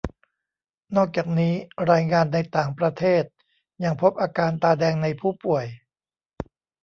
[0.95, 1.53] นอกจากนี้
[1.91, 3.23] รายงานในต่างประเทศ
[3.83, 5.65] ยังพบอาการตาแดงในผู้ป่วย